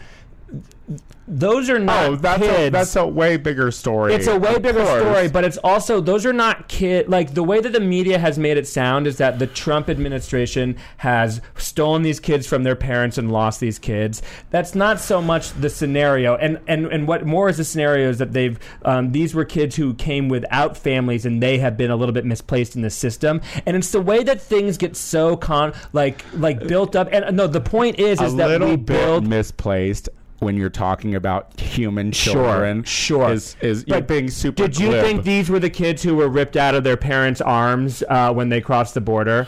[1.29, 2.73] Those are not Oh, that's a, kids.
[2.73, 4.15] that's a way bigger story.
[4.15, 5.01] it's a way bigger course.
[5.01, 7.09] story, but it's also those are not kid.
[7.09, 10.77] Like the way that the media has made it sound is that the Trump administration
[10.99, 14.23] has stolen these kids from their parents and lost these kids.
[14.51, 18.19] That's not so much the scenario, and and and what more is the scenario is
[18.19, 21.97] that they've um, these were kids who came without families and they have been a
[21.97, 25.73] little bit misplaced in the system, and it's the way that things get so con
[25.93, 27.09] like like built up.
[27.11, 30.09] And no, the point is a is that little we build misplaced
[30.41, 32.83] when you're talking about human Sure, children.
[32.85, 33.33] sure.
[33.33, 35.05] Is, is you're But being super Did you glib.
[35.05, 38.49] think these were the kids who were ripped out of their parents' arms uh, when
[38.51, 39.47] they crossed the border?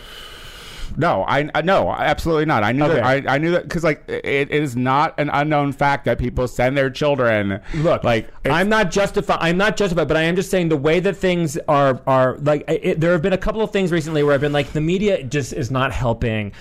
[0.96, 2.64] No, I, I no, absolutely not.
[2.64, 2.94] I knew Okay.
[2.94, 3.28] that.
[3.28, 6.48] I, I knew that because like it, it is not an unknown fact that people
[6.48, 7.60] send their children.
[7.74, 9.36] Look, like I'm not justify.
[9.38, 12.64] I'm not justified, but I am just saying the way that things are are like.
[12.66, 15.22] It, there have been a couple of things recently where I've been like, the media
[15.22, 16.52] just is not helping.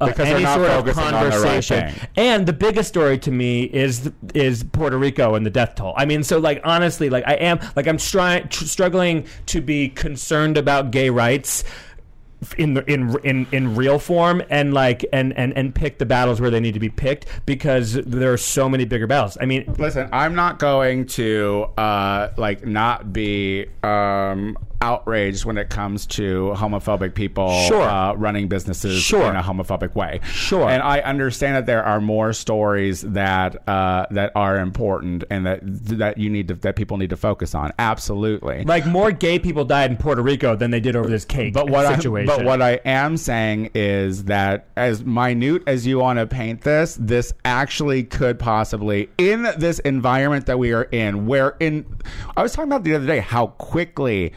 [0.00, 3.30] Because they're any not sort of focusing on the right and the biggest story to
[3.30, 5.94] me is is Puerto Rico and the death toll.
[5.96, 9.88] I mean, so like honestly, like I am like I'm stri- tr- struggling to be
[9.88, 11.64] concerned about gay rights
[12.58, 16.40] in the in in in real form and like and and and pick the battles
[16.40, 19.38] where they need to be picked because there are so many bigger battles.
[19.40, 25.70] I mean, Listen, I'm not going to uh like not be um outraged when it
[25.70, 27.82] comes to homophobic people Sure.
[27.82, 29.28] uh, running businesses Sure.
[29.30, 30.20] in a homophobic way.
[30.24, 30.68] Sure.
[30.68, 35.60] And I understand that there are more stories that uh, that are important and that
[36.04, 37.72] that you need to that people need to focus on.
[37.78, 38.64] Absolutely.
[38.64, 41.70] Like more gay people died in Puerto Rico than they did over this cake But
[41.70, 46.26] what I, but what I am saying is that as minute as you want to
[46.26, 51.86] paint this, this actually could possibly in this environment that we are in, where in
[52.36, 54.32] I was talking about the other day how quickly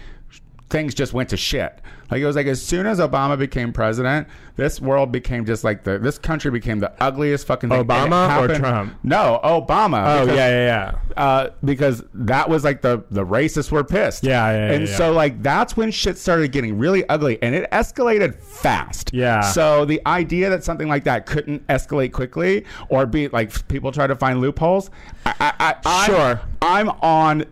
[0.69, 1.79] things just went to shit.
[2.11, 5.83] Like it was like as soon as Obama became president, this world became just like
[5.83, 7.83] the this country became the ugliest fucking thing.
[7.83, 8.93] Obama or Trump?
[9.03, 10.05] No, Obama.
[10.19, 11.21] oh because- yeah, yeah, yeah.
[11.21, 14.23] uh, because that was like the the racists were pissed.
[14.23, 17.69] Yeah, yeah, And yeah, so like that's when shit started getting really ugly, and it
[17.71, 19.11] escalated fast.
[19.13, 19.41] Yeah.
[19.41, 24.07] So the idea that something like that couldn't escalate quickly or be like people try
[24.07, 24.89] to find loopholes,
[25.25, 26.41] I, I, I, I'm- Sure.
[26.61, 27.45] I'm on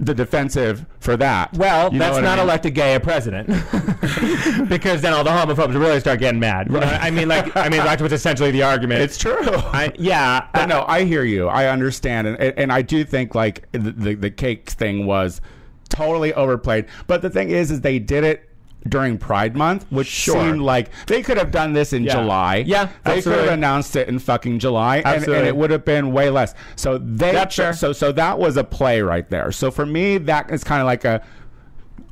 [0.00, 1.52] the defensive for that.
[1.54, 2.44] Well, You know that's what I not mean?
[2.48, 3.48] elect a gay a president,
[4.68, 6.68] because then all the homophobes really start getting mad.
[6.70, 9.02] You know, I mean, like, I mean, that's what's essentially the argument.
[9.02, 9.36] It's true.
[9.42, 11.48] I, yeah, But I- no, I hear you.
[11.48, 15.40] I understand, and and I do think like the the, the cake thing was
[15.88, 16.86] totally overplayed.
[17.06, 18.47] But the thing is, is they did it
[18.88, 20.34] during Pride Month, which Sure.
[20.40, 22.14] seemed like they could have done this in Yeah.
[22.14, 22.64] July.
[22.66, 26.12] Yeah, they could have announced it in fucking July, and, and it would have been
[26.12, 26.54] way less.
[26.76, 29.52] So they That's so so that was a play right there.
[29.52, 31.22] So for me, that is kind of like a.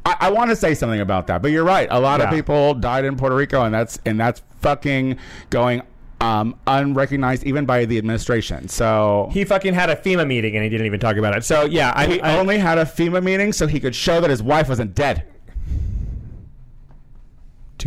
[0.05, 1.89] I, I want to say something about that, but you're right.
[1.91, 5.19] A lot of people died in Puerto Rico, and that's and that's fucking
[5.51, 5.83] going
[6.21, 8.69] um, unrecognized even by the administration.
[8.69, 11.45] So he fucking had a FEMA meeting and he didn't even talk about it.
[11.45, 14.31] So yeah, I, he I only had a FEMA meeting so he could show that
[14.31, 15.25] his wife wasn't dead.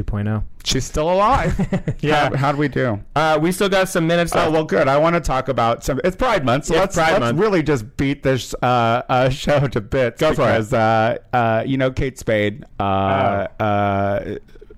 [0.03, 0.43] 2.0.
[0.63, 1.55] She's still alive.
[2.01, 2.29] Yeah.
[2.29, 3.01] How, how'd we do?
[3.15, 4.33] Uh, we still got some minutes.
[4.33, 4.51] Oh left.
[4.53, 4.87] well, good.
[4.87, 5.99] I want to talk about some.
[6.03, 7.39] It's Pride Month, so Yeah, let's, Pride let's Month.
[7.39, 10.21] really just beat this uh, uh, show to bits.
[10.21, 10.73] Go for it.
[10.73, 13.63] Uh, uh, you know, Kate Spade uh, Oh.
[13.65, 14.35] uh,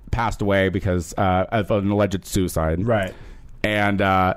[0.09, 2.83] passed away because uh, of an alleged suicide.
[2.85, 3.13] right.
[3.63, 4.33] and uh,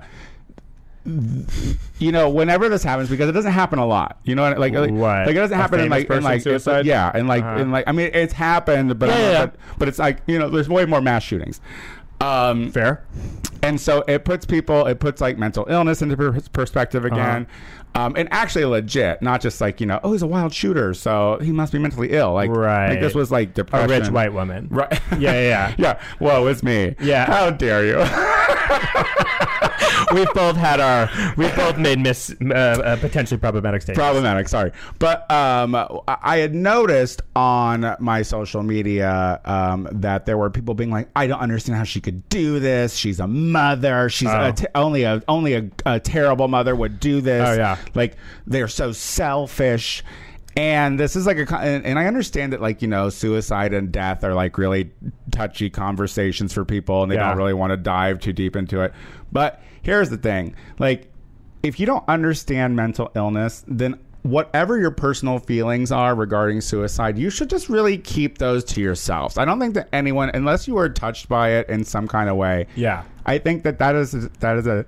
[1.99, 4.91] you know, whenever this happens, because it doesn't happen a lot, you know, like like,
[4.91, 6.45] like it doesn't happen in like in like
[6.85, 7.61] yeah, and like Uh-huh.
[7.61, 9.47] in like I mean, it's happened, but Yeah, yeah, yeah.
[9.47, 11.61] but, but it's like you know, there's way more mass shootings.
[12.21, 13.05] Um, Fair.
[13.63, 17.15] and so it puts people, it puts like mental illness into per- perspective Uh-huh.
[17.15, 17.47] again.
[17.97, 21.39] Um, and actually legit, not just like, you know, oh, he's a wild shooter, so
[21.41, 22.33] he must be mentally ill.
[22.33, 22.89] Like, Right.
[22.91, 23.89] like this was like depression.
[23.89, 24.67] A rich white woman.
[24.69, 25.01] Right.
[25.13, 25.75] Yeah, yeah, yeah.
[25.79, 26.01] yeah.
[26.19, 26.97] Whoa, it's me.
[27.01, 27.27] Yeah.
[27.27, 27.99] How dare you?
[30.13, 31.09] we've both had our.
[31.37, 33.99] We've both made miss uh, uh, potentially problematic statements.
[33.99, 34.73] Problematic, sorry.
[34.99, 40.75] But um, I- I had noticed on my social media um, that there were people
[40.75, 42.95] being like, I don't understand how she could do this.
[42.97, 44.09] She's a mother.
[44.09, 44.49] She's Oh.
[44.49, 47.47] a t- only a only a, a terrible mother would do this.
[47.49, 47.77] Oh, yeah.
[47.95, 50.03] Like they're so selfish.
[50.57, 54.23] And this is like a, and I understand that like you know suicide and death
[54.23, 54.91] are like really
[55.33, 57.29] touchy conversations for people, and they Yeah.
[57.29, 58.93] don't really want to dive too deep into it.
[59.33, 61.11] But here's the thing: like
[61.65, 67.31] if you don't understand mental illness, then whatever your personal feelings are regarding suicide, you
[67.31, 69.37] should just really keep those to yourselves.
[69.37, 72.37] I don't think that anyone, unless you are touched by it in some kind of
[72.37, 73.03] way, Yeah.
[73.27, 74.87] I think that that is that is a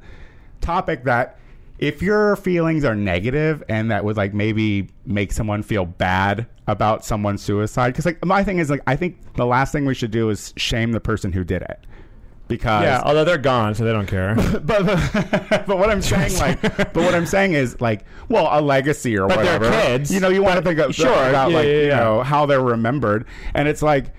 [0.60, 1.38] topic that
[1.78, 7.04] if your feelings are negative and that would like maybe make someone feel bad about
[7.04, 10.10] someone's suicide because like my thing is like I think the last thing we should
[10.10, 11.80] do is shame the person who did it.
[12.48, 14.34] Because Yeah, although they're gone, so they don't care.
[14.36, 14.86] but, but
[15.66, 19.26] but what I'm saying like but what I'm saying is like well a legacy or
[19.28, 19.70] But whatever.
[19.70, 20.12] kids.
[20.12, 22.46] you know you want to think of, Sure, about yeah, like yeah, you know how
[22.46, 23.26] they're remembered.
[23.54, 24.12] And it's like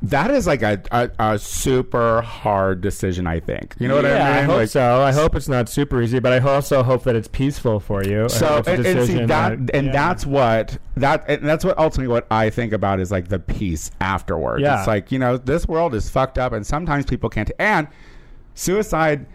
[0.00, 4.10] that is like a, a, a super hard decision I think you know what yeah,
[4.10, 5.02] I mean I hope like, so.
[5.02, 8.28] I hope it's not super easy, but I also hope that it's peaceful for you.
[8.28, 9.92] So it's and, and see decision that, and yeah.
[9.92, 13.90] that's what that and that's what ultimately what I think about is like the peace
[14.00, 14.62] afterwards.
[14.62, 14.78] Yeah.
[14.78, 17.50] It's like you know this world is fucked up, and sometimes people can't.
[17.58, 17.88] And
[18.54, 19.26] suicide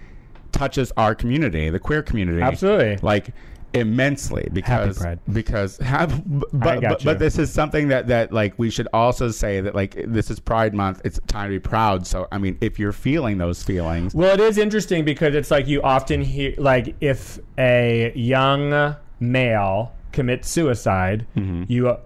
[0.54, 2.97] touches our community, the queer community, Absolutely.
[3.02, 3.34] like
[3.74, 5.20] immensely because Pride.
[5.32, 9.62] because have, but, but, but this is something that that like we should also say
[9.62, 11.02] that like this is Pride Month.
[11.04, 12.06] It's time to be proud.
[12.06, 15.68] So I mean, if you're feeling those feelings, Well, it is interesting because it's like
[15.68, 21.63] you often hear, like, if a young male commits suicide, Mm-hmm.
[21.67, 21.97] you uh,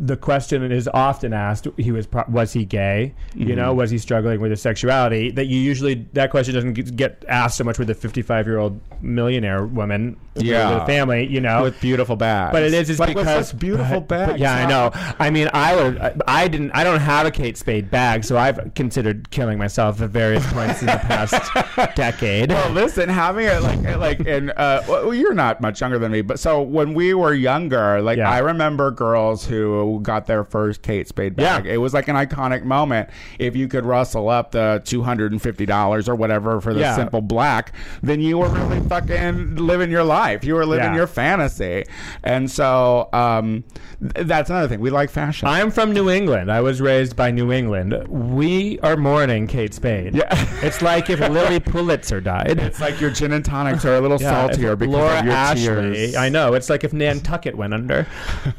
[0.00, 3.14] the question is often asked: He was pro- was he gay?
[3.34, 3.78] You know, Mm-hmm.
[3.78, 5.30] was he struggling with his sexuality?
[5.30, 8.80] That you usually that question doesn't get- asked so much with a 55 year old
[9.02, 10.74] millionaire woman, Yeah.
[10.74, 11.26] with a family.
[11.26, 14.40] You know, with beautiful bags, But it is with because beautiful but- but bags.
[14.40, 14.90] yeah, I know.
[15.18, 16.22] I mean, I would.
[16.26, 16.72] I didn't.
[16.74, 20.80] I don't have a Kate Spade bag, so I've considered killing myself at various points
[20.80, 21.34] in the past
[21.94, 22.50] decade.
[22.50, 26.22] Well, listen, having it like like in uh, well, you're not much younger than me,
[26.22, 28.30] but so when we were were younger, like Yeah.
[28.30, 31.64] I remember girls who got their first Kate Spade bag.
[31.66, 31.72] Yeah.
[31.74, 33.10] It was like an iconic moment.
[33.38, 36.80] If you could rustle up the two hundred and fifty dollars or whatever for the
[36.80, 36.96] Yeah.
[36.96, 40.44] simple black, then you were really fucking living your life.
[40.44, 41.84] You were living your fantasy.
[42.22, 43.64] And so um,
[44.00, 44.80] th- that's another thing.
[44.80, 45.48] We like fashion.
[45.48, 46.50] I'm from New England.
[46.50, 47.94] I was raised by New England.
[48.08, 50.14] We are mourning Kate Spade.
[50.14, 50.26] Yeah.
[50.62, 52.58] It's like if Lilly Pulitzer died.
[52.60, 55.64] it's like your gin and tonics are a little saltier because Laura of your Ashley.
[55.92, 56.16] tears.
[56.16, 56.54] I know.
[56.54, 58.06] It's like if Nantucket went under.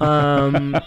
[0.02, 0.78] Um,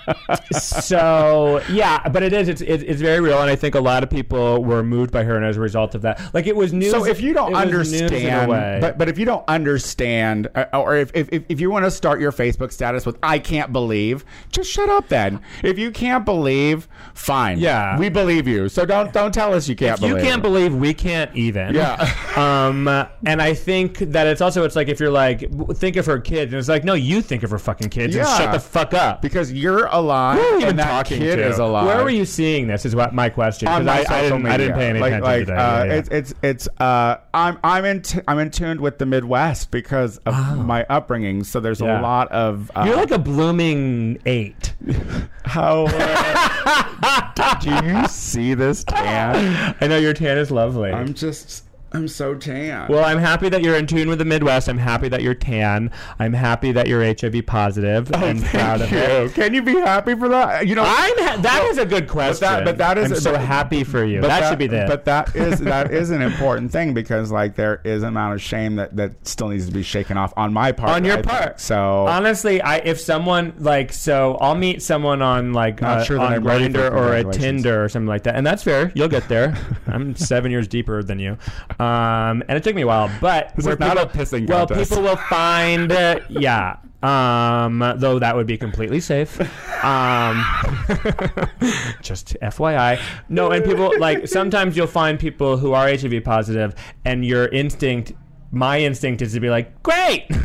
[0.53, 2.49] so yeah, but it is.
[2.49, 5.25] It's, it's it's very real, and I think a lot of people were moved by
[5.25, 6.91] her, and as a result of that, like it was news.
[6.91, 9.45] So if you don't it was news in a understand, but but if you don't
[9.49, 13.39] understand, uh, or if, if if you want to start your Facebook status with "I
[13.39, 15.09] can't believe," just shut up.
[15.09, 17.59] Then, if you can't believe, fine.
[17.59, 17.99] Yeah.
[17.99, 18.69] we believe you.
[18.69, 21.97] So don't don't tell us you can't if you can't believe we can't even Yeah.
[22.37, 22.89] um
[23.27, 25.45] and i think that it's also it's like if you're like
[25.77, 28.27] think of her kid and it's like no you think of her fucking kids and
[28.27, 31.47] shut the fuck up because you're alive Who are even and that talking kid to?
[31.47, 31.87] is alive.
[31.87, 32.85] Where were you seeing this?
[32.85, 33.69] Is what my question.
[33.69, 34.47] on 'cause my I, I didn't.
[34.47, 35.59] I didn't pay any like, attention like, to that.
[35.59, 35.99] Uh, Yeah, yeah.
[35.99, 40.19] It's it's it's uh, I'm I'm in t- I'm in tuned with the Midwest because
[40.27, 41.45] of my upbringing.
[41.45, 42.01] So there's Yeah.
[42.01, 44.75] a lot of uh, You're like a blooming eight.
[45.45, 45.87] how.
[45.89, 49.75] Uh, do you see this tan?
[49.81, 50.91] I know your tan is lovely.
[50.93, 52.87] I'm just I'm so tan.
[52.89, 54.69] well, I'm happy that you're in tune with the Midwest.
[54.69, 55.91] I'm happy that you're tan.
[56.21, 58.15] I'm happy that you're HIV positive.
[58.15, 59.35] I'm proud of it.
[59.35, 60.67] Can you be happy for that?
[60.69, 62.47] You know, I'm ha- that is a good question.
[62.47, 64.21] that- but that is- I'm so but- happy for you.
[64.21, 64.87] but That, should be there.
[64.87, 68.43] But that is that is an important thing because like there is an amount of
[68.43, 70.91] shame that that still needs to be shaken off on my part.
[70.93, 71.27] on your I think.
[71.29, 71.61] part.
[71.61, 76.21] So honestly, I if someone like so, I'll meet someone on like Not uh, sure
[76.21, 77.25] on I'm ready for Grindr or a.
[77.33, 78.93] Tinder or something like that, and that's fair.
[78.95, 79.57] You'll get there.
[79.89, 81.37] I'm seven years deeper than you,
[81.81, 83.11] um, and it took me a while.
[83.21, 84.91] But This is not a people- pissing Well, contest.
[84.91, 86.77] people will find, uh, yeah.
[87.03, 89.41] Um, though that would be completely safe.
[89.83, 90.45] Um,
[92.03, 93.01] just FYI.
[93.31, 96.75] No, and people like sometimes you'll find people who are HIV positive,
[97.07, 98.13] and your instinct.
[98.53, 100.27] My instinct is to be like, great.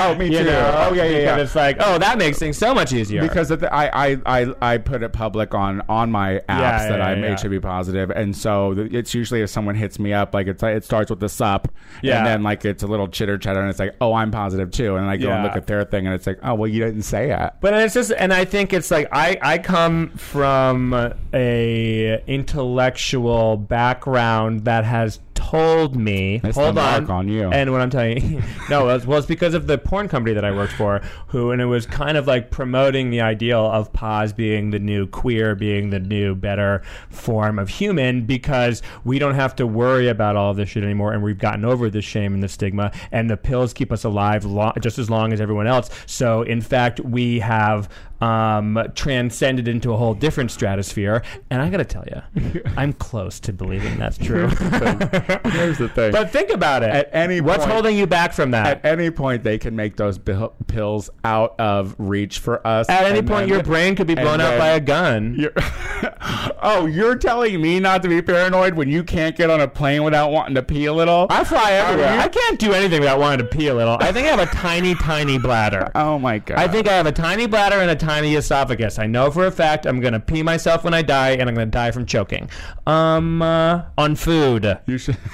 [0.00, 0.44] Oh, me You too.
[0.44, 0.86] know?
[0.88, 1.36] Oh, yeah, yeah, Because yeah.
[1.42, 3.20] It's like, oh, that makes things so much easier.
[3.20, 6.98] because the, I, I, I, I put it public on on my apps Yeah, that
[6.98, 7.36] yeah, I'm yeah.
[7.36, 11.10] HIV positive, and so it's usually if someone hits me up, like it's it starts
[11.10, 11.68] with the sup,
[12.02, 12.18] Yeah.
[12.18, 14.96] and then like it's a little chitter chatter, and it's like, oh, I'm positive too,
[14.96, 17.02] and I go and look at their thing, and it's like, oh, well, you didn't
[17.02, 17.52] say it.
[17.60, 20.94] But it's just, and I think it's like I I come from
[21.34, 25.18] a intellectual background that has
[25.50, 26.38] told me.
[26.38, 27.50] Hold the on, mark on you.
[27.50, 30.44] And what I'm telling you, no, it's, well, it's because of the porn company that
[30.44, 34.32] I worked for, who and it was kind of like promoting the ideal of poz
[34.32, 39.56] being the new queer, being the new better form of human, because we don't have
[39.56, 42.48] to worry about all this shit anymore, and we've gotten over the shame and the
[42.48, 45.88] stigma, and the pills keep us alive lo- just as long as everyone else.
[46.06, 47.88] So, in fact, we have
[48.20, 53.38] um, transcended into a whole different stratosphere, and I got to tell you, I'm close
[53.40, 54.48] to believing that's true.
[54.48, 56.12] Here's the thing.
[56.12, 56.90] But think about it.
[56.90, 58.66] At any what's point- holding you back from that?
[58.66, 62.88] at any point, they can make those bil- pills out of reach for us.
[62.88, 65.34] At any point, your brain could be blown out by a gun.
[65.38, 65.52] You're
[66.62, 70.02] oh, you're telling me not to be paranoid when you can't get on a plane
[70.02, 71.26] without wanting to pee a little?
[71.30, 72.14] I fly everywhere.
[72.14, 72.20] you?
[72.20, 73.96] I can't do anything without wanting to pee a little.
[74.00, 75.90] I think I have a tiny, tiny bladder.
[75.94, 76.58] oh my god!
[76.58, 78.98] I think I have a tiny bladder and a tiny esophagus.
[78.98, 81.66] I know for a fact I'm gonna pee myself when I die, and I'm gonna
[81.66, 82.50] die from choking.
[82.86, 84.78] Um, uh, on food.
[84.86, 85.16] you should.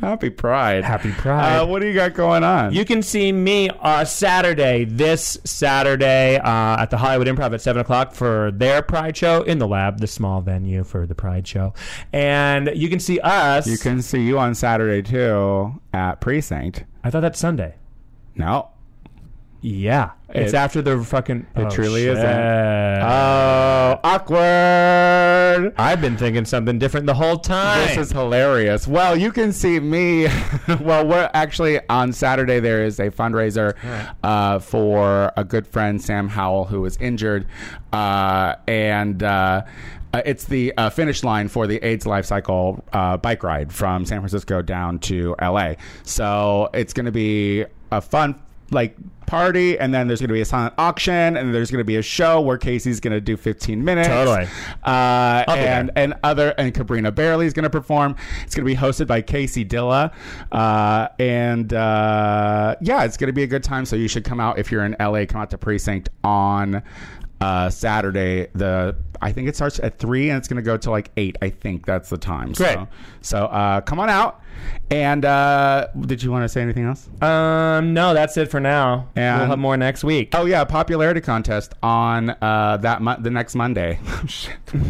[0.00, 0.84] Happy Pride.
[0.84, 1.58] Happy Pride.
[1.58, 2.72] Uh, what do you got going on?
[2.72, 7.80] You can see me uh, Saturday, this Saturday, uh, at the Hollywood Improv at 7
[7.80, 11.74] o'clock for their Pride show in the lab, the small venue for the Pride show.
[12.12, 13.66] And you can see us.
[13.66, 16.84] You can see you on Saturday too at Precinct.
[17.02, 17.76] I thought that's Sunday.
[18.36, 18.68] No,
[19.66, 20.10] Yeah.
[20.28, 21.46] It's It- after the fucking.
[21.56, 22.24] it oh, truly isn't.
[22.24, 25.74] Oh, awkward.
[25.76, 27.88] I've been thinking something different the whole time.
[27.88, 28.86] This is hilarious.
[28.86, 30.28] Well, you can see me.
[30.80, 32.60] well, we're actually on Saturday.
[32.60, 33.74] There is a fundraiser
[34.22, 37.46] uh, for a good friend, Sam Howell, who was injured,
[37.92, 39.22] uh, and.
[39.22, 39.62] Uh,
[40.14, 44.06] uh, it's the uh, finish line for the AIDS Life Cycle uh, bike ride from
[44.06, 45.74] San Francisco down to LA.
[46.04, 50.40] So it's going to be a fun like party, and then there's going to be
[50.40, 53.36] a silent auction, and there's going to be a show where Casey's going to do
[53.36, 54.08] 15 minutes.
[54.08, 54.46] Totally.
[54.84, 58.16] Uh, and and other and Cabrina Barely is going to perform.
[58.42, 60.12] It's going to be hosted by Casey Dilla,
[60.52, 63.84] uh, and uh, yeah, it's going to be a good time.
[63.84, 65.26] So you should come out if you're in LA.
[65.26, 66.82] Come out to Precinct on
[67.40, 70.90] uh, Saturday, the I think it starts at three and it's going to go to
[70.90, 71.36] like eight.
[71.40, 72.52] I think that's the time.
[72.52, 72.74] Great.
[72.74, 72.88] So,
[73.22, 74.42] so uh, come on out.
[74.90, 77.08] And uh, did you want to say anything else?
[77.22, 79.08] Um, no, that's it for now.
[79.14, 80.30] And- we'll have more next week.
[80.34, 83.98] Oh yeah, popularity contest on uh, that mo- the next Monday.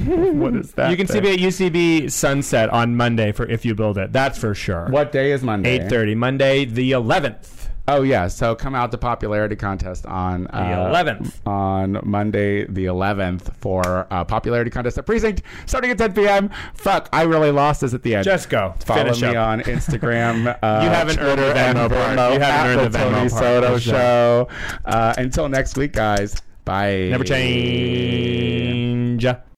[0.09, 0.91] Oh, what is that?
[0.91, 4.13] you can see me at UCB Sunset on Monday for if you build it.
[4.13, 4.87] That's for sure.
[4.89, 5.79] What day is Monday?
[5.81, 7.56] Eight thirty Monday the eleventh.
[7.89, 11.35] Oh yeah, so come out to popularity contest on uh, 11th.
[11.47, 16.51] on Monday the 11th for uh, popularity contest at precinct starting at 10 p.m.
[16.75, 18.25] Fuck, I really lost this at the end.
[18.25, 18.75] Just go.
[18.85, 19.47] follow Finish me up.
[19.49, 20.59] on Instagram.
[20.63, 22.33] Uh, You haven't earned the Venmo part.
[22.35, 23.29] You haven't earned the Venmo Tony.
[23.29, 24.49] Soto Show.
[24.85, 26.41] Uh, until next week, guys.
[26.65, 27.09] Bye.
[27.11, 29.25] Never change.